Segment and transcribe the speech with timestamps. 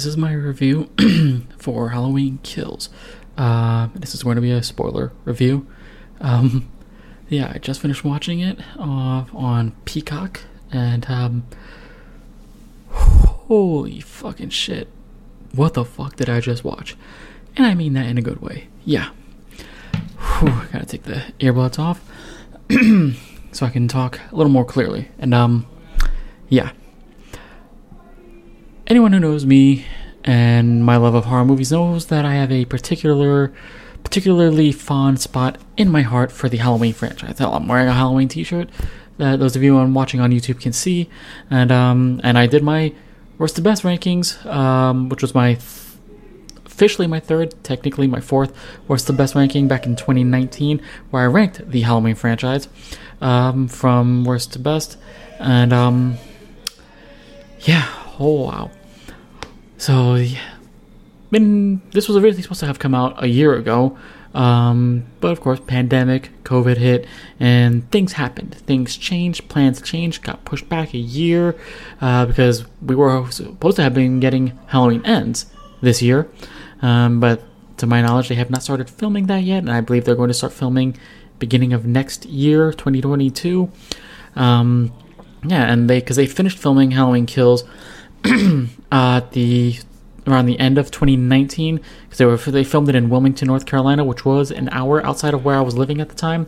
[0.00, 0.88] This is my review
[1.58, 2.88] for Halloween Kills.
[3.36, 5.66] Uh, this is going to be a spoiler review.
[6.22, 6.70] Um,
[7.28, 10.40] yeah, I just finished watching it uh, on Peacock,
[10.72, 11.44] and um,
[12.88, 14.88] holy fucking shit!
[15.54, 16.96] What the fuck did I just watch?
[17.54, 18.68] And I mean that in a good way.
[18.86, 19.10] Yeah.
[19.92, 22.02] Whew, gotta take the earbuds off
[23.52, 25.10] so I can talk a little more clearly.
[25.18, 25.66] And um,
[26.48, 26.72] yeah.
[28.90, 29.86] Anyone who knows me
[30.24, 33.52] and my love of horror movies knows that I have a particular,
[34.02, 37.40] particularly fond spot in my heart for the Halloween franchise.
[37.40, 38.68] I'm wearing a Halloween T-shirt
[39.18, 41.08] that those of you on watching on YouTube can see,
[41.48, 42.92] and um, and I did my
[43.38, 45.62] worst to best rankings, um, which was my th-
[46.66, 48.52] officially my third, technically my fourth
[48.88, 52.66] worst to best ranking back in 2019, where I ranked the Halloween franchise
[53.20, 54.98] um, from worst to best,
[55.38, 56.16] and um,
[57.60, 57.88] yeah,
[58.18, 58.70] oh wow.
[59.80, 60.38] So, yeah,
[61.30, 63.96] been this was originally supposed to have come out a year ago,
[64.34, 67.06] um, but of course, pandemic, COVID hit,
[67.40, 68.54] and things happened.
[68.54, 71.56] Things changed, plans changed, got pushed back a year
[72.02, 75.46] uh, because we were supposed to have been getting Halloween Ends
[75.80, 76.28] this year,
[76.82, 77.42] um, but
[77.78, 80.28] to my knowledge, they have not started filming that yet, and I believe they're going
[80.28, 80.94] to start filming
[81.38, 83.72] beginning of next year, 2022.
[84.36, 84.92] Um,
[85.42, 87.64] yeah, and they because they finished filming Halloween Kills
[88.92, 89.78] uh, the
[90.26, 94.04] around the end of 2019 because they were they filmed it in Wilmington, North Carolina,
[94.04, 96.46] which was an hour outside of where I was living at the time.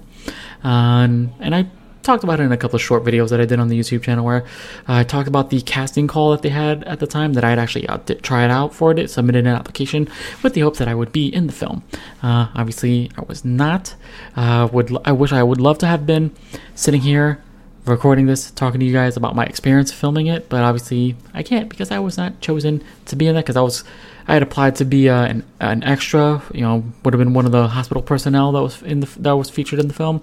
[0.63, 1.67] And I
[2.03, 4.03] talked about it in a couple of short videos that I did on the YouTube
[4.03, 4.45] channel where
[4.87, 7.59] I talked about the casting call that they had at the time that I had
[7.59, 10.09] actually uh, tried out for it, submitted an application
[10.43, 11.83] with the hopes that I would be in the film.
[12.23, 13.95] Uh, obviously, I was not.
[14.37, 16.35] Uh, would I wish I would love to have been
[16.75, 17.43] sitting here
[17.85, 21.69] recording this, talking to you guys about my experience filming it, but obviously I can't
[21.69, 23.85] because I was not chosen to be in that because I was
[24.29, 27.47] I had applied to be uh, an, an extra, you know, would have been one
[27.47, 30.23] of the hospital personnel that was in the that was featured in the film.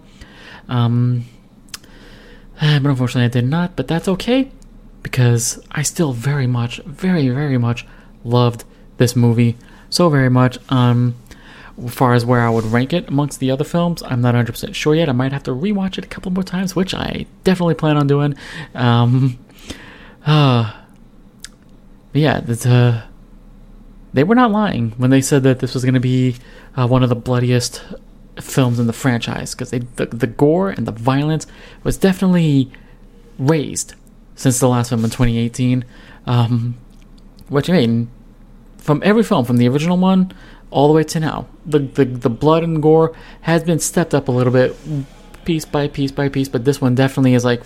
[0.67, 1.25] Um,
[2.61, 3.75] but unfortunately, I did not.
[3.75, 4.51] But that's okay
[5.03, 7.85] because I still very much, very, very much
[8.23, 8.63] loved
[8.97, 9.57] this movie
[9.89, 10.57] so very much.
[10.71, 11.15] Um,
[11.85, 14.75] as far as where I would rank it amongst the other films, I'm not 100%
[14.75, 15.09] sure yet.
[15.09, 18.07] I might have to rewatch it a couple more times, which I definitely plan on
[18.07, 18.35] doing.
[18.75, 19.39] Um,
[20.25, 20.73] uh,
[22.13, 23.03] yeah, uh,
[24.13, 26.35] they were not lying when they said that this was going to be
[26.75, 27.83] uh, one of the bloodiest
[28.41, 31.45] films in the franchise because the, the gore and the violence
[31.83, 32.71] was definitely
[33.37, 33.95] raised
[34.35, 35.85] since the last film in 2018.
[36.25, 36.77] Um,
[37.49, 38.09] which I mean,
[38.77, 40.31] from every film, from the original one
[40.71, 41.47] all the way to now.
[41.65, 44.75] The, the the blood and gore has been stepped up a little bit,
[45.45, 47.63] piece by piece by piece, but this one definitely is like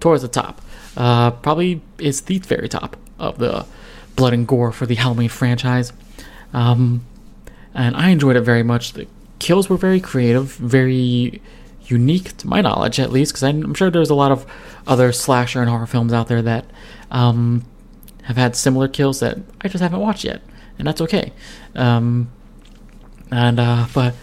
[0.00, 0.60] towards the top.
[0.96, 3.66] Uh, probably is the very top of the
[4.16, 5.92] blood and gore for the Halloween franchise.
[6.52, 7.04] Um,
[7.74, 8.94] and I enjoyed it very much.
[8.94, 9.06] The
[9.38, 11.40] kills were very creative, very
[11.84, 14.46] unique to my knowledge, at least, because I'm sure there's a lot of
[14.86, 16.64] other slasher and horror films out there that
[17.10, 17.64] um,
[18.24, 20.42] have had similar kills that I just haven't watched yet
[20.80, 21.32] and that's okay.
[21.76, 22.32] Um,
[23.30, 24.14] and uh, but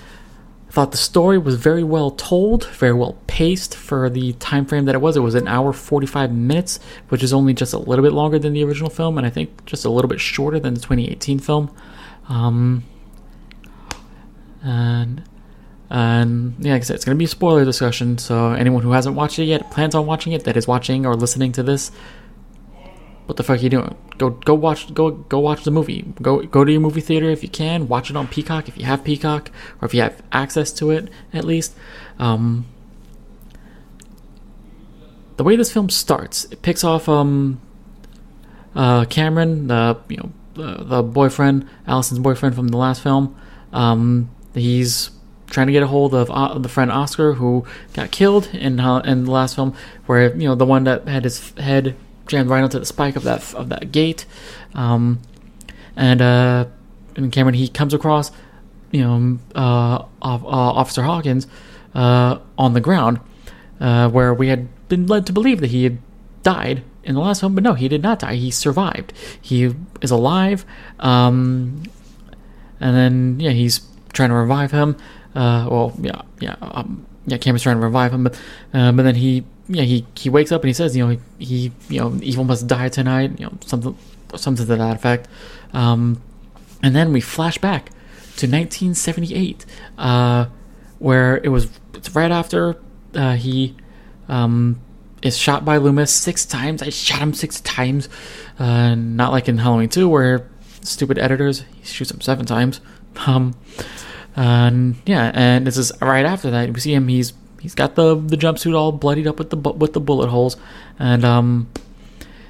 [0.68, 4.86] I thought the story was very well told, very well paced for the time frame
[4.86, 5.16] that it was.
[5.16, 8.38] It was an hour forty five minutes, which is only just a little bit longer
[8.38, 11.40] than the original film, and I think just a little bit shorter than the 2018
[11.40, 11.74] film.
[12.28, 12.84] Um,
[14.62, 15.24] and
[15.90, 18.18] and yeah, like I said, it's going to be a spoiler discussion.
[18.18, 21.16] So anyone who hasn't watched it yet, plans on watching it, that is watching or
[21.16, 21.92] listening to this,
[23.28, 23.94] what the fuck are you doing?
[24.18, 26.06] Go go watch go go watch the movie.
[26.22, 27.90] Go go to your movie theater if you can.
[27.90, 29.52] Watch it on Peacock if you have Peacock
[29.82, 31.76] or if you have access to it at least.
[32.20, 32.66] Um,
[35.36, 37.60] the way this film starts, it picks off um,
[38.74, 43.38] uh, Cameron, the you know the, the boyfriend, Allison's boyfriend from the last film.
[43.74, 45.12] Um, he's
[45.50, 49.00] trying to get a hold of uh, the friend Oscar who got killed in uh,
[49.00, 49.76] in the last film,
[50.06, 51.98] where you know the one that had his head
[52.28, 54.26] jammed right onto the spike of that of that gate.
[54.76, 55.20] Um,
[55.96, 56.66] and uh,
[57.16, 58.32] and Cameron he comes across,
[58.92, 61.48] you know, uh, uh, Officer Hawkins
[61.96, 63.20] uh, on the ground,
[63.80, 65.98] uh, where we had been led to believe that he had
[66.44, 68.36] died in the last film, but no, he did not die.
[68.36, 69.14] He survived.
[69.42, 70.66] He is alive.
[71.00, 71.84] Um,
[72.80, 73.82] and then yeah, he's
[74.14, 74.96] trying to revive him.
[75.34, 77.38] Uh, well, yeah, yeah, um, yeah.
[77.38, 78.40] Cameron's trying to revive him, but
[78.72, 81.72] but then he yeah, he he wakes up and he says, you know, he, he
[81.90, 83.98] you know, evil must die tonight, you know, something
[84.36, 85.28] something to that effect.
[85.74, 86.22] Um,
[86.82, 87.90] and then we flash back
[88.38, 89.66] to 1978,
[89.98, 90.46] uh,
[91.00, 92.78] where it was it's right after
[93.14, 93.76] uh, he
[94.30, 94.80] um,
[95.22, 96.82] is shot by Loomis six times.
[96.82, 98.08] I shot him six times.
[98.60, 100.50] Uh, not like in Halloween 2 where
[100.82, 102.80] stupid editors he shoots him seven times.
[103.26, 103.56] Um,
[104.36, 106.72] and yeah, and this is right after that.
[106.72, 107.08] We see him.
[107.08, 110.58] He's he's got the the jumpsuit all bloodied up with the with the bullet holes,
[111.00, 111.70] and um,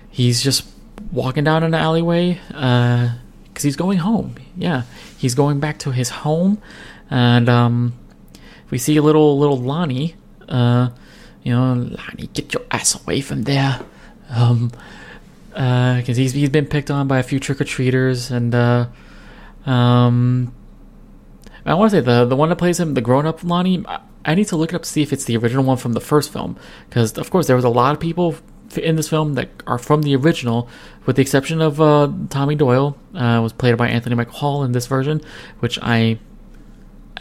[0.10, 0.68] he's just
[1.12, 4.36] walking down an alleyway because uh, he's going home.
[4.56, 4.84] Yeah,
[5.18, 6.62] he's going back to his home,
[7.10, 7.94] and um,
[8.70, 10.16] we see a little little Lonnie.
[10.48, 10.90] Uh,
[11.44, 13.80] you know, Lonnie, get your ass away from there.
[14.30, 14.72] Um,
[15.50, 18.86] because uh, he's he's been picked on by a few trick or treaters, and uh,
[19.66, 20.54] um,
[21.66, 23.84] I want to say the the one that plays him, the grown up Lonnie.
[24.28, 26.02] I need to look it up to see if it's the original one from the
[26.02, 26.58] first film,
[26.90, 28.36] because of course there was a lot of people
[28.76, 30.68] in this film that are from the original,
[31.06, 34.74] with the exception of uh, Tommy Doyle, uh, was played by Anthony Michael Hall in
[34.74, 35.22] this version,
[35.60, 36.20] which I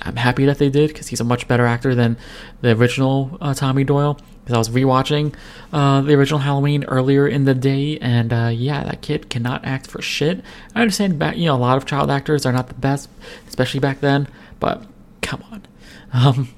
[0.02, 2.16] I'm happy that they did because he's a much better actor than
[2.60, 4.18] the original uh, Tommy Doyle.
[4.44, 5.34] Because I was rewatching
[5.72, 9.88] uh, the original Halloween earlier in the day, and uh, yeah, that kid cannot act
[9.88, 10.40] for shit.
[10.72, 13.08] I understand, you know, a lot of child actors are not the best,
[13.48, 14.28] especially back then.
[14.60, 14.84] But
[15.20, 15.62] come on,
[16.12, 16.48] um,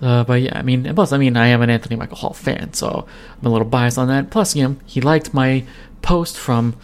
[0.00, 2.74] uh, but yeah, I mean, plus, I mean, I am an Anthony Michael Hall fan,
[2.74, 3.06] so
[3.40, 4.30] I'm a little biased on that.
[4.30, 5.64] Plus, you know, he liked my
[6.02, 6.76] post from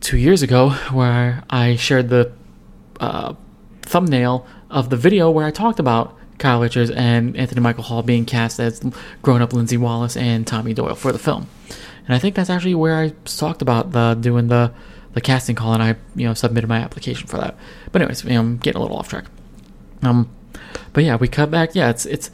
[0.00, 2.32] two years ago where I shared the
[3.00, 3.34] uh,
[3.82, 8.24] thumbnail of the video where I talked about Kyle Richards and Anthony Michael Hall being
[8.24, 8.80] cast as
[9.22, 11.46] grown up Lindsay Wallace and Tommy Doyle for the film.
[12.06, 14.72] And I think that's actually where I talked about the doing the
[15.12, 17.56] the casting call and I you know submitted my application for that.
[17.92, 19.26] But anyways, you know, I'm getting a little off track.
[20.02, 20.28] Um
[20.92, 21.74] but yeah, we cut back.
[21.74, 22.30] Yeah, it's it's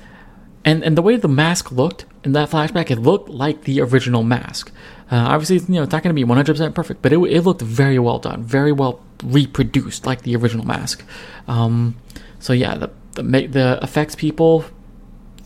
[0.64, 4.22] and and the way the mask looked in that flashback, it looked like the original
[4.22, 4.72] mask.
[5.10, 7.62] Uh, obviously, you know, it's not going to be 100% perfect, but it, it looked
[7.62, 11.04] very well done, very well reproduced like the original mask.
[11.48, 11.96] Um,
[12.38, 14.64] so yeah, the the the effects people,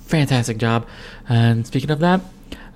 [0.02, 0.86] fantastic job.
[1.28, 2.20] And speaking of that,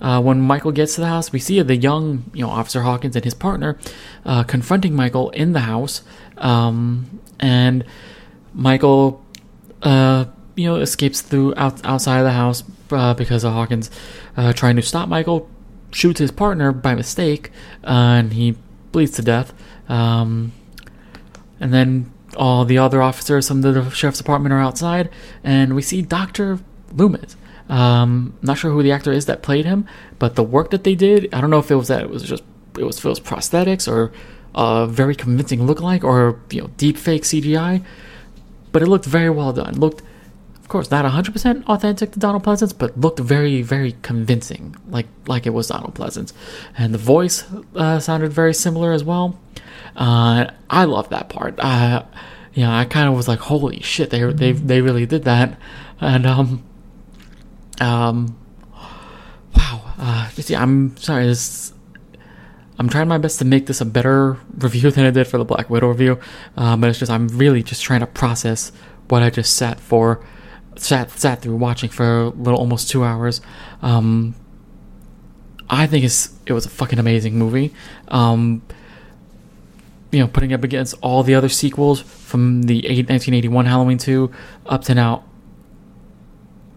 [0.01, 3.15] uh, when Michael gets to the house, we see the young, you know, Officer Hawkins
[3.15, 3.77] and his partner
[4.25, 6.01] uh, confronting Michael in the house,
[6.37, 7.85] um, and
[8.53, 9.23] Michael,
[9.83, 13.89] uh, you know, escapes through out, outside of the house uh, because of Hawkins
[14.35, 15.49] uh, trying to stop Michael,
[15.91, 17.51] shoots his partner by mistake,
[17.83, 18.55] and he
[18.91, 19.53] bleeds to death.
[19.89, 20.51] Um,
[21.59, 25.09] and then all the other officers from the sheriff's department are outside,
[25.43, 26.59] and we see Doctor
[26.93, 27.35] Loomis.
[27.69, 29.85] Um, not sure who the actor is that played him,
[30.17, 32.23] but the work that they did, I don't know if it was that it was
[32.23, 32.43] just
[32.77, 34.11] it was, was prosthetics or
[34.55, 37.83] a very convincing look-alike or you know deep fake CGI,
[38.71, 39.73] but it looked very well done.
[39.75, 40.01] Looked,
[40.59, 45.45] of course, not 100% authentic to Donald Pleasence, but looked very very convincing, like like
[45.45, 46.33] it was Donald Pleasence,
[46.77, 47.45] and the voice
[47.75, 49.39] uh, sounded very similar as well.
[49.95, 51.59] Uh, I love that part.
[51.59, 52.03] Uh,
[52.53, 55.57] you know, I kind of was like, "Holy shit!" They they they really did that,
[56.01, 56.63] and um,
[57.81, 58.37] um,
[59.55, 59.81] wow.
[59.97, 61.25] Uh, yeah, I'm sorry.
[61.25, 61.73] This,
[62.79, 65.43] I'm trying my best to make this a better review than I did for the
[65.43, 66.19] Black Widow review,
[66.55, 68.71] um, but it's just I'm really just trying to process
[69.09, 70.25] what I just sat for,
[70.77, 73.41] sat sat through watching for a little almost two hours.
[73.81, 74.33] Um,
[75.69, 77.73] I think it's it was a fucking amazing movie.
[78.07, 78.61] Um,
[80.11, 84.31] you know, putting up against all the other sequels from the 1981 Halloween 2
[84.65, 85.25] up to now,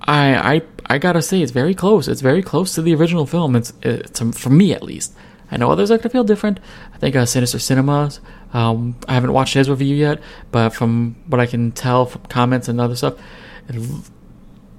[0.03, 2.09] I I I gotta say it's very close.
[2.09, 3.55] It's very close to the original film.
[3.55, 5.15] It's it's for me at least.
[5.53, 6.59] I know others are gonna feel different.
[6.95, 8.21] I think uh, Sinister Cinemas.
[8.55, 12.69] Um, I haven't watched his review yet, but from what I can tell from comments
[12.69, 13.15] and other stuff,
[13.69, 13.81] it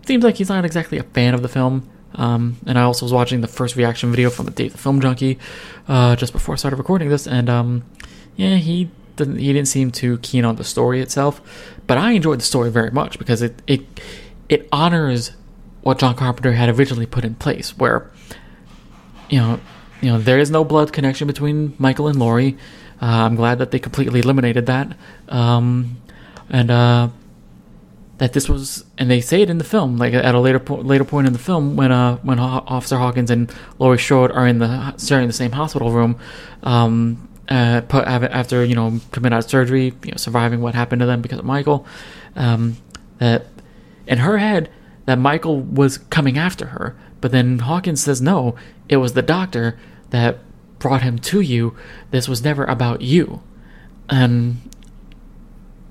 [0.06, 1.90] seems like he's not exactly a fan of the film.
[2.16, 5.00] Um, and I also was watching the first reaction video from the Dave the Film
[5.00, 5.40] Junkie
[5.88, 7.84] uh, just before I started recording this, and um,
[8.36, 11.42] yeah, he didn't he didn't seem too keen on the story itself,
[11.86, 13.82] but I enjoyed the story very much because it it
[14.50, 15.32] it honors
[15.82, 18.10] what John Carpenter had originally put in place, where
[19.30, 19.60] you know
[20.04, 22.58] you know there is no blood connection between Michael and Laurie.
[23.02, 24.96] Uh, I'm glad that they completely eliminated that,
[25.30, 25.98] um,
[26.50, 27.10] and uh,
[28.18, 30.76] that this was and they say it in the film like at a later po-
[30.76, 34.60] later point in the film when uh when Officer Hawkins and Laurie Strode are in
[34.60, 36.18] the sharing the same hospital room.
[36.64, 41.06] Um, uh, after you know coming out of surgery, you know, surviving what happened to
[41.06, 41.86] them because of Michael.
[42.36, 42.78] Um,
[43.20, 43.48] that
[44.08, 44.70] in her head
[45.06, 48.56] that Michael was coming after her, but then Hawkins says no,
[48.88, 49.78] it was the doctor
[50.14, 50.40] that
[50.80, 51.76] brought him to you.
[52.12, 53.42] This was never about you,
[54.08, 54.62] and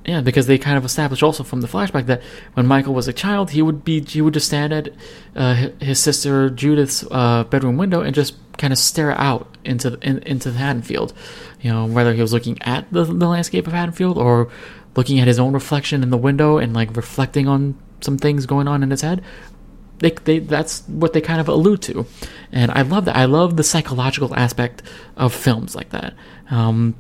[0.05, 2.23] yeah, because they kind of established also from the flashback that
[2.55, 4.89] when Michael was a child, he would be he would just stand at
[5.37, 9.99] uh, his sister Judith's uh, bedroom window and just kind of stare out into the,
[10.01, 11.13] in, into the Haddonfield.
[11.61, 14.51] You know, whether he was looking at the, the landscape of Haddonfield or
[14.97, 18.67] looking at his own reflection in the window and like reflecting on some things going
[18.67, 19.23] on in his head.
[20.03, 22.07] They, they that's what they kind of allude to,
[22.51, 23.17] and I love that.
[23.17, 24.83] I love the psychological aspect
[25.17, 26.15] of films like that.
[26.51, 26.95] Um,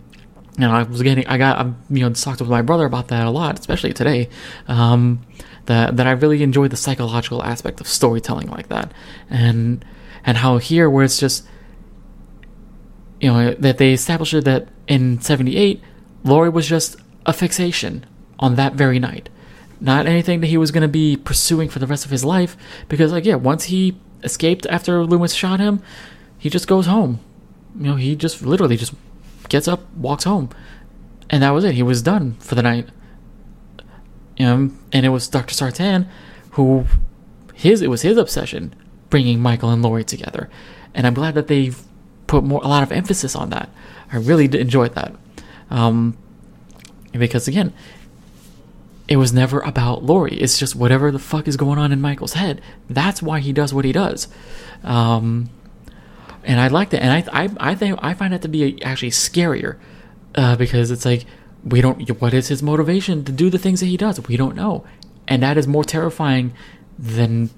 [0.56, 3.26] and I was getting, I got, I, you know, talked with my brother about that
[3.26, 4.28] a lot, especially today.
[4.68, 5.26] Um,
[5.66, 8.92] that that I really enjoy the psychological aspect of storytelling like that,
[9.30, 9.84] and
[10.24, 11.46] and how here where it's just,
[13.20, 15.80] you know, that they established that in '78,
[16.24, 18.04] Laurie was just a fixation
[18.38, 19.28] on that very night,
[19.82, 22.56] not anything that he was going to be pursuing for the rest of his life.
[22.88, 25.82] Because like yeah, once he escaped after Loomis shot him,
[26.38, 27.18] he just goes home.
[27.76, 28.94] You know, he just literally just
[29.48, 30.50] gets up, walks home,
[31.28, 31.74] and that was it.
[31.74, 32.88] He was done for the night.
[34.38, 35.54] Um, and it was Dr.
[35.54, 36.08] Sartain
[36.52, 36.86] who
[37.54, 38.74] his it was his obsession
[39.10, 40.48] bringing Michael and Laurie together,
[40.94, 41.72] and I'm glad that they
[42.26, 43.68] put more a lot of emphasis on that.
[44.12, 45.14] I really enjoyed that,
[45.70, 46.16] um,
[47.12, 47.72] because again,
[49.12, 50.38] it was never about Laurie.
[50.40, 52.62] It's just whatever the fuck is going on in Michael's head.
[52.88, 54.26] That's why he does what he does.
[54.82, 55.50] Um,
[56.44, 59.10] and I like that, and I I I think I find that to be actually
[59.10, 59.76] scarier
[60.34, 61.26] uh, because it's like
[61.62, 62.08] we don't.
[62.22, 64.26] What is his motivation to do the things that he does?
[64.26, 64.86] We don't know,
[65.28, 66.54] and that is more terrifying
[66.98, 67.50] than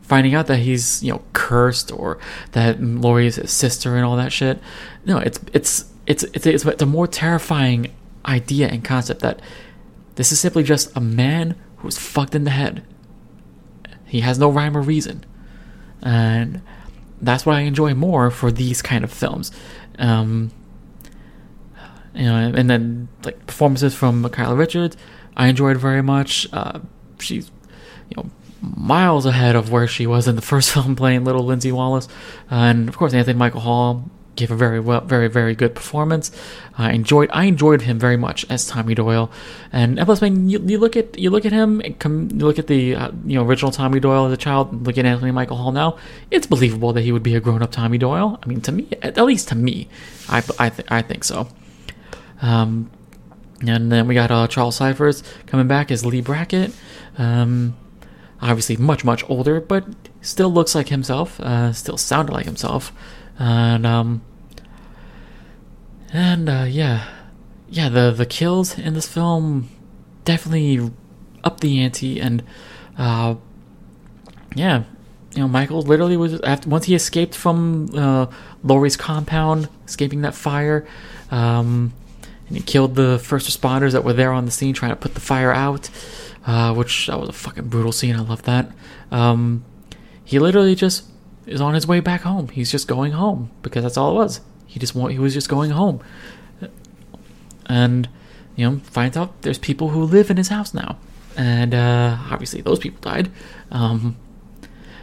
[0.00, 2.18] finding out that he's you know cursed or
[2.52, 4.60] that Laurie's his sister and all that shit.
[5.04, 7.92] No, it's it's it's it's it's, it's a more terrifying
[8.24, 9.40] idea and concept that
[10.16, 12.84] this is simply just a man who's fucked in the head.
[14.06, 15.24] He has no rhyme or reason,
[16.02, 16.62] and
[17.20, 19.50] that's what I enjoy more for these kind of films.
[19.98, 20.52] Um,
[22.14, 24.96] you know, and then like performances from Kyle Richards,
[25.36, 26.46] I enjoyed very much.
[26.52, 26.80] Uh,
[27.18, 27.50] she's
[28.08, 28.30] you know
[28.60, 32.08] miles ahead of where she was in the first film playing little Lindsay Wallace,
[32.50, 36.30] and of course Anthony Michael Hall gave a very well, very very good performance.
[36.76, 39.30] I enjoyed I enjoyed him very much as Tommy Doyle,
[39.72, 42.58] and plus, I mean, you, you look at you look at him, come, you look
[42.58, 45.56] at the uh, you know original Tommy Doyle as a child, look at Anthony Michael
[45.56, 45.98] Hall now.
[46.30, 48.38] It's believable that he would be a grown up Tommy Doyle.
[48.42, 49.88] I mean, to me, at, at least to me,
[50.28, 51.48] I I, th- I think so.
[52.42, 52.90] Um,
[53.66, 56.72] and then we got uh, Charles Cyphers coming back as Leigh Brackett.
[57.16, 57.76] Um,
[58.42, 59.84] obviously, much much older, but
[60.20, 61.40] still looks like himself.
[61.40, 62.92] Uh, still sounded like himself
[63.38, 64.22] and um,
[66.12, 67.08] and uh, yeah,
[67.68, 69.68] yeah, the the kills in this film
[70.24, 70.90] definitely
[71.42, 72.42] up the ante, and
[72.96, 73.34] uh,
[74.54, 74.84] yeah,
[75.34, 78.26] you know, Michael literally was after once he escaped from uh,
[78.62, 80.86] Laurie's compound, escaping that fire.
[81.30, 81.92] Um,
[82.46, 85.14] and he killed the first responders that were there on the scene trying to put
[85.14, 85.90] the fire out,
[86.46, 88.14] uh, which that was a fucking brutal scene.
[88.14, 88.70] I love that.
[89.10, 89.64] Um,
[90.24, 91.04] he literally just
[91.46, 92.48] is on his way back home.
[92.48, 94.40] He's just going home because that's all it was.
[94.66, 96.00] He just he was just going home,
[97.66, 98.08] and
[98.56, 100.98] you know finds out there's people who live in his house now,
[101.36, 103.30] and uh, obviously those people died.
[103.70, 104.16] Um,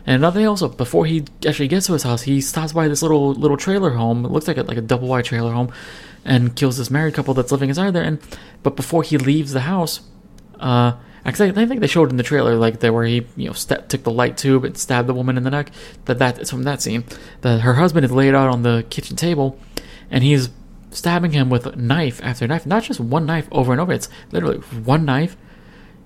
[0.05, 3.01] and another thing also, before he actually gets to his house, he stops by this
[3.01, 4.25] little little trailer home.
[4.25, 5.71] It looks like a, like a double wide trailer home,
[6.25, 8.03] and kills this married couple that's living inside there.
[8.03, 8.19] And
[8.63, 10.01] but before he leaves the house,
[10.59, 13.53] uh, Actually, I think they showed in the trailer, like there where he, you know,
[13.53, 15.71] st- took the light tube and stabbed the woman in the neck.
[16.05, 17.03] That that from that scene.
[17.41, 19.59] That her husband is laid out on the kitchen table,
[20.09, 20.49] and he's
[20.89, 22.65] stabbing him with knife after knife.
[22.65, 23.93] Not just one knife over and over.
[23.93, 25.37] It's literally one knife.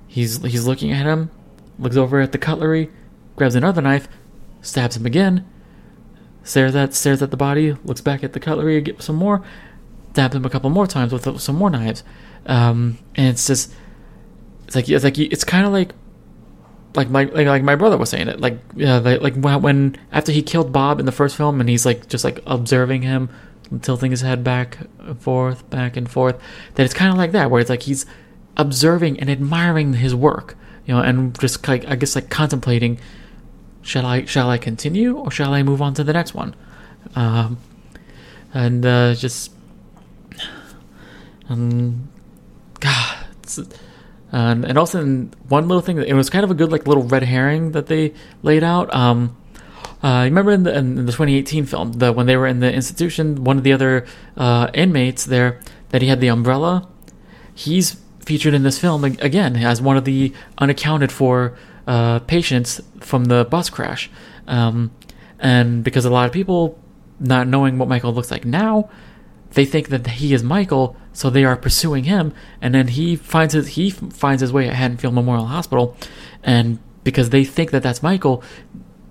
[0.08, 1.32] He's he's looking at him,
[1.80, 2.90] looks over at the cutlery,
[3.36, 4.08] grabs another knife,
[4.62, 5.46] stabs him again.
[6.44, 9.44] Stares at stares at the body, looks back at the cutlery, get some more,
[10.12, 12.04] stabs him a couple more times with some more knives.
[12.46, 13.74] Um, and it's just
[14.66, 15.92] it's like it's like it's kind of like
[16.96, 18.40] like my like, like my brother was saying it.
[18.40, 21.86] Like yeah like, like when after he killed Bob in the first film and he's
[21.86, 23.30] like just like observing him
[23.82, 26.40] tilting his head back and forth back and forth
[26.76, 28.06] that it's kind of like that where it's like he's
[28.58, 30.56] observing and admiring his work
[30.86, 33.00] you know and just like I guess like contemplating
[33.82, 36.56] shall I shall I continue or shall I move on to the next one?
[37.16, 37.58] Um
[38.54, 39.52] and uh just
[41.50, 42.10] um
[42.80, 43.60] God it's
[44.32, 45.04] and and also
[45.48, 48.14] one little thing, it was kind of a good like little red herring that they
[48.44, 48.94] laid out.
[48.94, 49.38] Um,
[50.04, 53.44] uh, remember in the, in the 2018 film, the when they were in the institution,
[53.44, 54.06] one of the other
[54.38, 56.88] uh, inmates there that he had the umbrella.
[57.54, 63.26] He's featured in this film again as one of the unaccounted for uh, patients from
[63.26, 64.10] the bus crash,
[64.48, 64.92] um,
[65.40, 66.78] and because a lot of people
[67.20, 68.90] not knowing what Michael looks like now,
[69.56, 73.54] they think that he is Michael so they are pursuing him, and then he finds
[73.54, 75.96] his he finds his way at Haddonfield Memorial Hospital,
[76.44, 78.44] and because they think that that's Michael,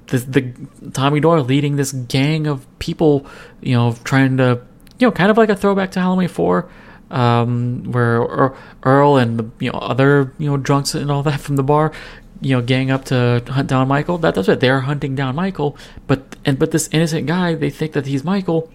[0.08, 3.26] the, the Tommy Doyle leading this gang of people,
[3.62, 4.60] you know, trying to,
[4.98, 6.68] you know, kind of like a throwback to Halloween Four,
[7.10, 11.56] um, where Earl and the, you know other you know drunks and all that from
[11.56, 11.90] the bar
[12.40, 14.18] you know, gang up to hunt down Michael.
[14.18, 15.78] That, that's what they're hunting down Michael.
[16.06, 18.70] But and but this innocent guy, they think that he's Michael.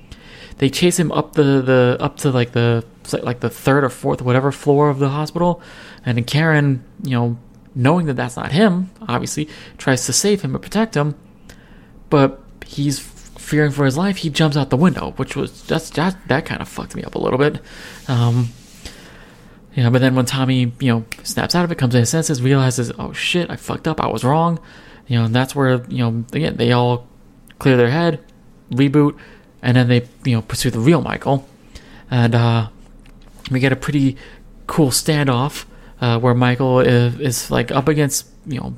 [0.60, 2.86] They chase him up the, the up to like the
[3.24, 5.62] like the third or fourth whatever floor of the hospital,
[6.06, 7.38] and then Karen, you know,
[7.74, 11.16] knowing that that's not him, obviously tries to save him and protect him,
[12.10, 14.18] but he's fearing for his life.
[14.18, 17.16] He jumps out the window, which was just that that kind of fucked me up
[17.16, 17.60] a little bit.
[18.08, 18.50] Um,
[19.74, 22.10] you know, but then when Tommy, you know, snaps out of it, comes to his
[22.10, 24.60] senses, realizes, oh shit, I fucked up, I was wrong.
[25.08, 27.08] You know, and that's where, you know, again, they all
[27.60, 28.24] clear their head,
[28.72, 29.18] reboot,
[29.62, 31.48] and then they, you know, pursue the real Michael.
[32.12, 32.70] And uh,
[33.51, 34.18] we get a pretty
[34.68, 35.66] cool standoff
[36.01, 38.75] uh, where Michael is, is, like up against, you know,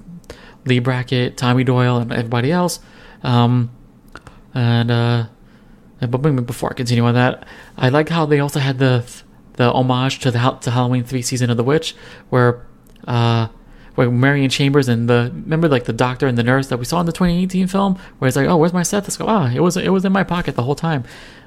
[0.65, 2.79] Leigh Brackett, Tommy Doyle, and everybody else.
[3.23, 3.71] Um,
[4.53, 5.25] and, uh,
[5.99, 7.45] but before I continue on that,
[7.77, 9.05] I like how they also had the
[9.53, 11.95] the homage to the to Halloween three season of the witch,
[12.29, 12.65] where
[13.07, 13.47] uh,
[13.95, 16.99] where Marion Chambers and the remember like the doctor and the nurse that we saw
[16.99, 19.27] in the 2018 film, where it's like, oh, where's my stethoscope?
[19.27, 21.03] Ah, it was it was in my pocket the whole time.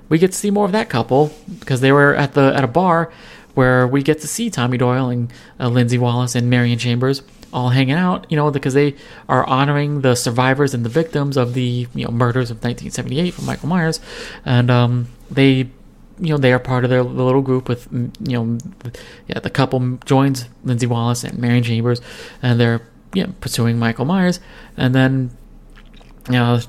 [0.08, 2.68] We get to see more of that couple because they were at the at a
[2.68, 3.12] bar
[3.54, 7.22] where we get to see Tommy Doyle and uh, Lindsay Wallace and Marion Chambers
[7.52, 8.96] all hanging out, you know, because they
[9.28, 13.46] are honoring the survivors and the victims of the you know murders of 1978 from
[13.46, 14.00] Michael Myers,
[14.44, 15.70] and um, they
[16.18, 18.58] you know they are part of their little group with you know
[19.26, 22.00] yeah the couple joins Lindsay Wallace and Marion Chambers
[22.42, 22.82] and they're
[23.14, 24.40] yeah pursuing Michael Myers.
[24.76, 25.30] And then
[26.26, 26.60] you know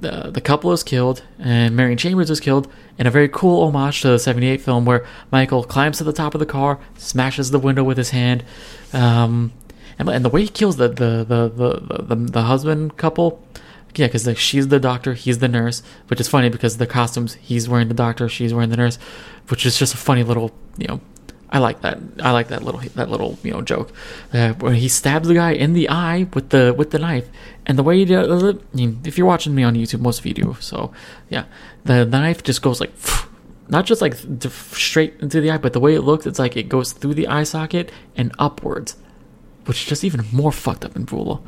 [0.00, 4.02] the the couple is killed and Marion Chambers is killed in a very cool homage
[4.02, 7.58] to the 78 film where Michael climbs to the top of the car smashes the
[7.58, 8.44] window with his hand
[8.92, 9.52] um,
[9.98, 13.46] and, and the way he kills the the the the, the, the husband couple
[13.96, 17.34] yeah, because like she's the doctor, he's the nurse, which is funny because the costumes
[17.34, 18.98] he's wearing the doctor, she's wearing the nurse,
[19.48, 21.00] which is just a funny little you know.
[21.50, 21.98] I like that.
[22.20, 23.92] I like that little that little you know joke
[24.32, 27.28] uh, when he stabs the guy in the eye with the with the knife,
[27.66, 28.56] and the way he does it.
[28.56, 30.56] I mean, if you're watching me on YouTube, most of you do.
[30.58, 30.92] So
[31.28, 31.44] yeah,
[31.84, 32.92] the, knife just goes like.
[33.66, 34.14] Not just like
[34.50, 37.26] straight into the eye, but the way it looks, it's like it goes through the
[37.26, 38.94] eye socket and upwards,
[39.64, 41.42] which is just even more fucked up in brutal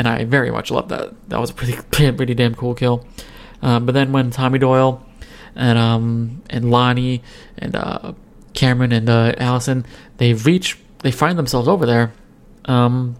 [0.00, 1.12] and I very much love that.
[1.28, 1.76] That was a pretty
[2.12, 3.06] pretty damn cool kill.
[3.60, 5.06] Um, but then when Tommy Doyle
[5.54, 7.22] and um and Lonnie
[7.58, 8.14] and uh,
[8.54, 9.84] Cameron and uh, Allison
[10.16, 12.12] they reach they find themselves over there,
[12.64, 13.16] um,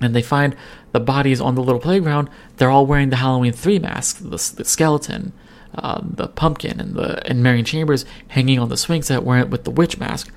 [0.00, 0.56] and they find
[0.92, 2.28] the bodies on the little playground.
[2.56, 5.32] They're all wearing the Halloween three masks, the, the skeleton.
[5.74, 9.64] Uh, the pumpkin and the and Marion Chambers hanging on the swing set wearing with
[9.64, 10.32] the witch mask,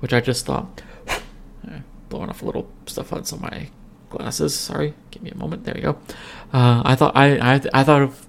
[0.00, 0.82] which I just thought
[2.08, 3.68] blowing off a little stuff on some of my
[4.10, 4.54] glasses.
[4.54, 5.64] Sorry, give me a moment.
[5.64, 5.96] There we go.
[6.52, 8.26] Uh, I thought I, I I thought of,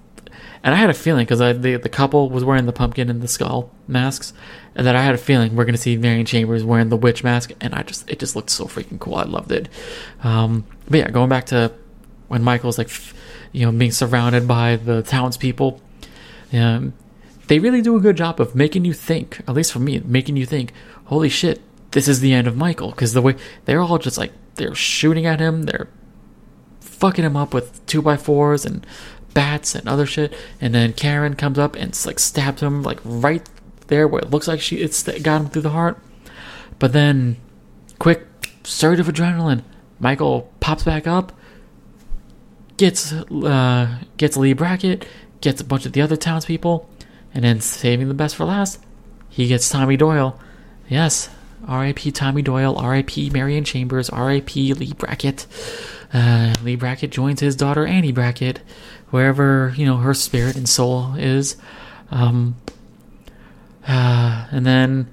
[0.62, 3.28] and I had a feeling because the the couple was wearing the pumpkin and the
[3.28, 4.32] skull masks,
[4.74, 7.52] and that I had a feeling we're gonna see Marion Chambers wearing the witch mask,
[7.60, 9.16] and I just it just looked so freaking cool.
[9.16, 9.68] I loved it.
[10.22, 11.72] Um, but yeah, going back to
[12.28, 12.90] when Michael's like,
[13.52, 15.80] you know, being surrounded by the townspeople.
[16.52, 16.94] Um,
[17.48, 20.38] they really do a good job of making you think, at least for me, making
[20.38, 20.72] you think,
[21.06, 22.90] holy shit, this is the end of Michael.
[22.90, 25.64] Because the way they're all just like they're shooting at him.
[25.64, 25.88] They're
[26.80, 28.86] fucking him up with two by fours and
[29.34, 30.34] bats and other shit.
[30.60, 33.46] And then Karen comes up and like stabs him like right
[33.88, 35.98] there where it looks like she it's got him through the heart.
[36.78, 37.36] But then,
[37.98, 38.26] quick
[38.64, 39.62] surge of adrenaline.
[40.00, 41.32] Michael pops back up,
[42.76, 45.06] gets uh, gets Leigh Brackett,
[45.40, 46.88] gets a bunch of the other townspeople,
[47.34, 48.80] and then saving the best for last,
[49.28, 50.40] he gets Tommy Doyle.
[50.88, 51.30] Yes,
[51.66, 52.12] R.I.P.
[52.12, 53.30] Tommy Doyle, R.I.P.
[53.30, 54.74] Marion Chambers, R.I.P.
[54.74, 55.46] Leigh Brackett.
[56.12, 58.60] Uh, Leigh Brackett joins his daughter Annie Brackett,
[59.10, 61.56] wherever you know her spirit and soul is.
[62.10, 62.56] Um,
[63.86, 65.12] uh, and then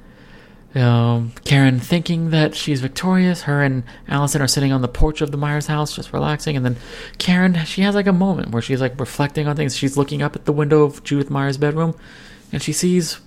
[0.75, 5.31] um, Karen, thinking that she's victorious, her and Allison are sitting on the porch of
[5.31, 6.55] the Myers house, just relaxing.
[6.55, 6.77] And then
[7.17, 9.75] Karen, she has like a moment where she's like reflecting on things.
[9.75, 11.95] She's looking up at the window of Judith Myers' bedroom,
[12.51, 13.19] and she sees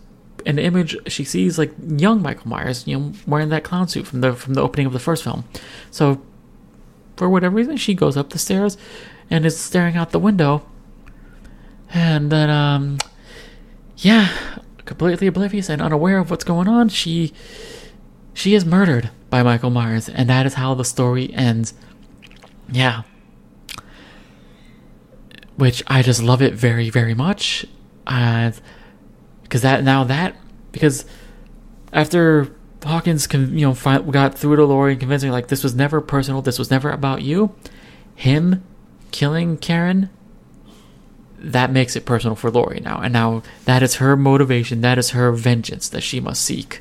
[0.46, 4.20] an image she sees like young Michael Myers, you know, wearing that clown suit from
[4.20, 5.44] the from the opening of the first film.
[5.90, 6.22] So
[7.16, 8.76] for whatever reason, she goes up the stairs
[9.30, 10.66] and is staring out the window.
[11.92, 12.98] And then um
[13.98, 14.28] yeah,
[14.84, 17.32] completely oblivious and unaware of what's going on, she
[18.34, 21.74] she is murdered by Michael Myers, and that is how the story ends.
[22.70, 23.02] Yeah.
[25.56, 27.66] Which I just love it very, very much.
[28.06, 28.52] Uh,
[29.52, 30.34] because that now that
[30.72, 31.04] because
[31.92, 32.50] after
[32.82, 33.74] Hawkins you know
[34.10, 36.90] got through to Laurie and convincing her, like this was never personal, this was never
[36.90, 37.54] about you,
[38.14, 38.64] him
[39.10, 40.08] killing Karen
[41.36, 42.98] that makes it personal for Laurie now.
[43.02, 46.80] And now that is her motivation, that is her vengeance that she must seek.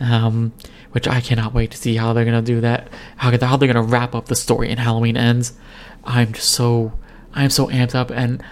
[0.00, 0.54] um,
[0.92, 2.88] which I cannot wait to see how they're gonna do that.
[3.16, 5.52] How how they're gonna wrap up the story in Halloween Ends.
[6.02, 6.94] I'm just so
[7.34, 8.42] I'm so amped up and.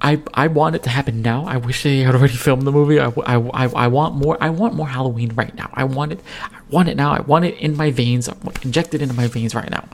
[0.00, 1.44] I, I want it to happen now.
[1.44, 3.00] I wish they had already filmed the movie.
[3.00, 4.36] I, I, I, I want more.
[4.40, 5.70] I want more Halloween right now.
[5.74, 6.20] I want it.
[6.42, 7.12] I want it now.
[7.12, 8.28] I want it in my veins.
[8.28, 9.88] I injected into my veins right now.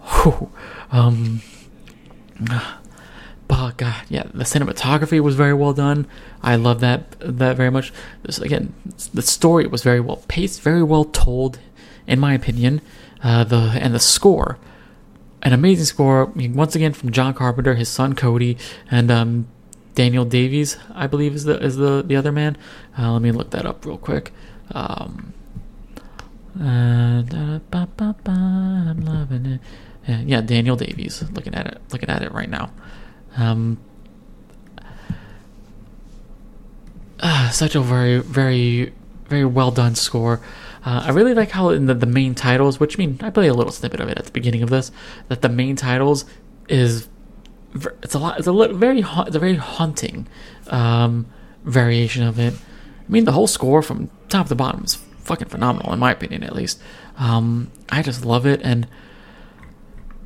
[0.00, 0.50] Whew.
[0.90, 1.42] Um.
[3.48, 6.06] But God, yeah, the cinematography was very well done.
[6.40, 7.92] I love that that very much.
[8.22, 8.72] This, again,
[9.12, 11.58] the story was very well paced, very well told,
[12.06, 12.80] in my opinion.
[13.24, 14.56] Uh, the and the score
[15.42, 18.58] an amazing score once again from John Carpenter, his son Cody,
[18.90, 19.48] and um,
[19.94, 22.56] Daniel Davies, I believe is the is the the other man.
[22.98, 24.32] Uh, let me look that up real quick.
[24.72, 25.32] Um,
[26.58, 27.22] uh,
[27.72, 29.60] I'm loving it.
[30.06, 31.22] Yeah, yeah, Daniel Davies.
[31.32, 32.70] Looking at it, looking at it right now.
[33.36, 33.78] Um,
[37.20, 38.92] uh, such a very, very,
[39.28, 40.40] very well done score.
[40.84, 43.48] Uh, I really like how in the, the main titles, which I mean, I play
[43.48, 44.90] a little snippet of it at the beginning of this,
[45.28, 46.24] that the main titles
[46.68, 47.08] is
[48.02, 48.38] it's a lot.
[48.38, 50.26] It's a little, very it's a very haunting
[50.68, 51.26] um,
[51.64, 52.54] variation of it.
[52.54, 56.42] I mean, the whole score from top to bottom is fucking phenomenal, in my opinion,
[56.42, 56.80] at least.
[57.18, 58.86] Um, I just love it, and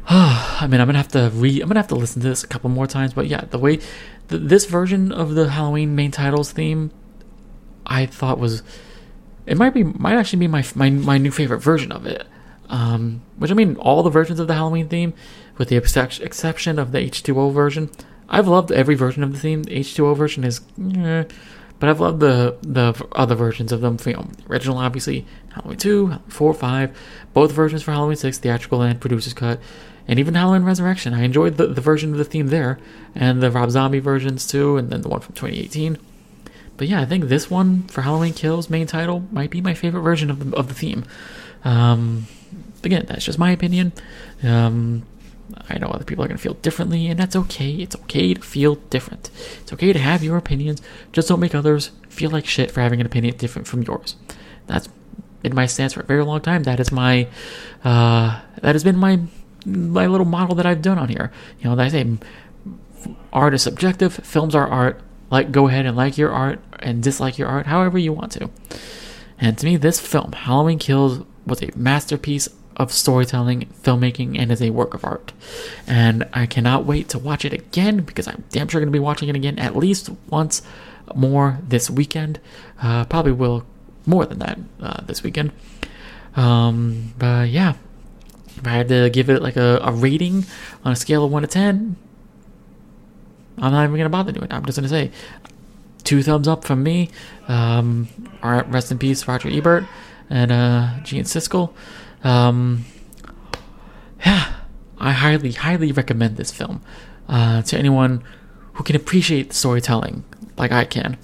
[0.08, 1.60] uh, I mean, I'm gonna have to re.
[1.60, 3.80] I'm gonna have to listen to this a couple more times, but yeah, the way
[4.28, 6.90] the, this version of the Halloween main titles theme,
[7.86, 8.62] I thought was
[9.46, 12.26] it might be might actually be my my, my new favorite version of it.
[12.68, 15.12] Um, which I mean, all the versions of the Halloween theme,
[15.58, 17.90] with the exception of the H2O version,
[18.28, 19.64] I've loved every version of the theme.
[19.64, 20.60] The H2O version is,
[20.96, 21.24] eh,
[21.78, 23.98] but I've loved the the other versions of them.
[24.06, 26.96] You know, the original, obviously, Halloween two, four, five,
[27.34, 29.60] both versions for Halloween six, theatrical and producer's cut,
[30.08, 31.12] and even Halloween Resurrection.
[31.12, 32.78] I enjoyed the, the version of the theme there,
[33.14, 35.98] and the Rob Zombie versions too, and then the one from 2018.
[36.76, 40.02] But yeah, I think this one for Halloween Kills main title might be my favorite
[40.02, 41.04] version of the of the theme.
[41.64, 42.26] Um,
[42.82, 43.92] again, that's just my opinion.
[44.42, 45.06] Um,
[45.68, 47.70] I know other people are going to feel differently, and that's okay.
[47.74, 49.30] It's okay to feel different.
[49.60, 50.82] It's okay to have your opinions.
[51.12, 54.16] Just don't make others feel like shit for having an opinion different from yours.
[54.66, 54.88] That's
[55.42, 56.62] been my stance for a very long time.
[56.62, 57.28] That is my,
[57.84, 59.20] uh, that has been my
[59.66, 61.32] my little model that I've done on here.
[61.60, 62.18] You know, I say
[63.32, 65.00] art is subjective, films are art,
[65.34, 68.48] like go ahead and like your art and dislike your art however you want to.
[69.36, 74.62] And to me, this film, Halloween Kills, was a masterpiece of storytelling, filmmaking, and is
[74.62, 75.32] a work of art.
[75.88, 79.00] And I cannot wait to watch it again because I'm damn sure going to be
[79.00, 80.62] watching it again at least once
[81.16, 82.38] more this weekend.
[82.80, 83.66] Uh, probably will
[84.06, 85.50] more than that uh, this weekend.
[86.36, 87.74] Um, but yeah,
[88.56, 90.46] if I had to give it like a, a rating
[90.84, 91.96] on a scale of 1 to 10,
[93.58, 94.52] I'm not even gonna bother doing it.
[94.52, 95.10] I'm just gonna say
[96.02, 97.10] two thumbs up from me.
[97.48, 98.08] Um,
[98.42, 99.84] rest in peace, Roger Ebert
[100.30, 101.72] and uh, Gene Siskel.
[102.22, 102.84] Um,
[104.24, 104.54] yeah,
[104.98, 106.82] I highly, highly recommend this film
[107.28, 108.22] uh, to anyone
[108.74, 110.24] who can appreciate storytelling
[110.56, 111.16] like I can.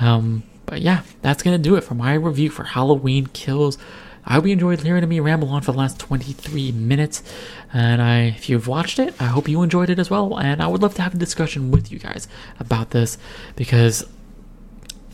[0.00, 3.78] Um, but yeah, that's gonna do it for my review for Halloween Kills.
[4.26, 7.22] I hope you enjoyed hearing me ramble on for the last 23 minutes.
[7.72, 10.36] And I, if you've watched it, I hope you enjoyed it as well.
[10.38, 12.26] And I would love to have a discussion with you guys
[12.58, 13.18] about this
[13.54, 14.04] because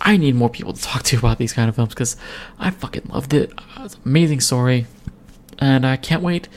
[0.01, 2.17] I need more people to talk to about these kind of films because
[2.59, 3.53] I fucking loved it.
[3.59, 4.87] Uh, it's an amazing story.
[5.59, 6.49] And I can't wait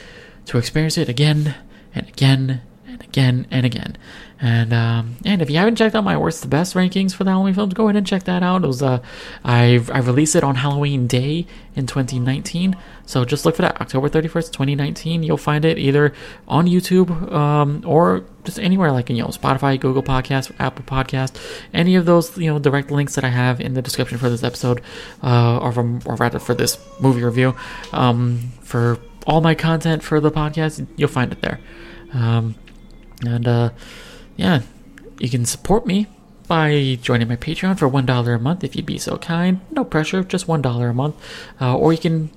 [0.45, 1.55] to experience it again
[1.93, 2.61] and again
[2.95, 3.97] and again and again.
[4.39, 7.31] And um, and if you haven't checked out my worst to best rankings for the
[7.31, 8.63] Halloween films, go ahead and check that out.
[8.63, 9.01] It was uh,
[9.45, 14.09] I I released it on Halloween Day in 2019, so just look for that October
[14.09, 15.23] 31st, 2019.
[15.23, 16.13] You'll find it either
[16.47, 21.39] on YouTube um, or just anywhere like you know Spotify, Google Podcast, Apple Podcast,
[21.73, 24.43] any of those you know direct links that I have in the description for this
[24.43, 24.81] episode,
[25.23, 27.55] uh, or from or rather for this movie review,
[27.93, 31.59] um, for all my content for the podcast, you'll find it there.
[32.13, 32.55] Um,
[33.27, 33.69] and uh,
[34.35, 34.61] yeah,
[35.19, 36.07] you can support me
[36.47, 39.61] by joining my Patreon for $1 a month if you'd be so kind.
[39.71, 41.15] No pressure, just $1 a month.
[41.59, 42.29] Uh, or you can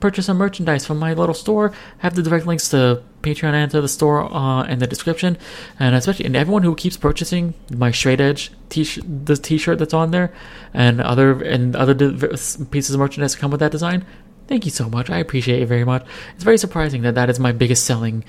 [0.00, 1.72] purchase some merchandise from my little store.
[2.00, 5.38] I have the direct links to Patreon and to the store uh, in the description.
[5.78, 10.10] And especially, and everyone who keeps purchasing my straight edge t the t-shirt that's on
[10.10, 10.32] there,
[10.74, 14.04] and other and other pieces of merchandise that come with that design.
[14.48, 15.10] Thank you so much.
[15.10, 16.06] I appreciate it very much.
[16.34, 18.24] It's very surprising that that is my biggest selling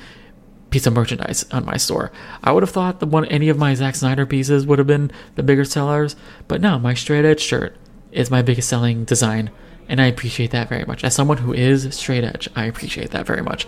[0.69, 2.11] piece of merchandise on my store.
[2.43, 5.11] I would have thought that one any of my Zack Snyder pieces would have been
[5.35, 6.15] the bigger sellers,
[6.47, 7.75] but no, my straight edge shirt
[8.11, 9.49] is my biggest selling design,
[9.87, 11.03] and I appreciate that very much.
[11.03, 13.65] As someone who is straight edge, I appreciate that very much.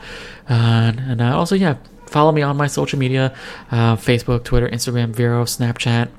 [0.50, 3.34] Uh, and uh, also, yeah, follow me on my social media:
[3.72, 6.10] uh, Facebook, Twitter, Instagram, Vero, Snapchat.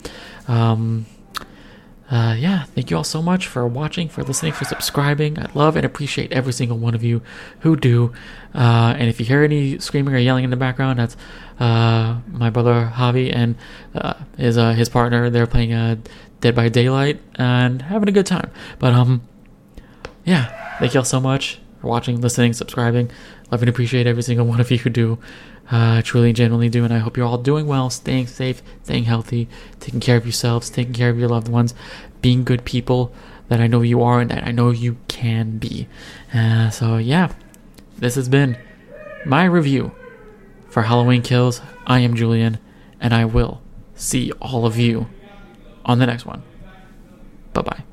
[0.48, 1.06] Um,
[2.10, 5.38] uh, yeah, thank you all so much for watching, for listening, for subscribing.
[5.38, 7.22] I love and appreciate every single one of you
[7.60, 8.12] who do.
[8.52, 11.16] Uh, and if you hear any screaming or yelling in the background, that's
[11.60, 13.54] uh, my brother Javi and
[13.94, 15.30] uh, his uh, his partner.
[15.30, 15.96] They're playing uh,
[16.40, 18.50] Dead by Daylight and having a good time.
[18.80, 19.22] But um,
[20.24, 23.12] yeah, thank you all so much for watching, listening, subscribing.
[23.52, 25.18] Love and appreciate every single one of you who do.
[25.70, 29.04] Uh, truly and genuinely do, and I hope you're all doing well, staying safe, staying
[29.04, 31.74] healthy, taking care of yourselves, taking care of your loved ones,
[32.20, 33.12] being good people
[33.48, 35.86] that I know you are and that I know you can be.
[36.34, 37.32] Uh, so, yeah,
[37.98, 38.58] this has been
[39.24, 39.92] my review
[40.68, 41.60] for Halloween Kills.
[41.86, 42.58] I am Julian,
[43.00, 43.60] and I will
[43.94, 45.06] see all of you
[45.84, 46.42] on the next one.
[47.52, 47.89] Bye bye.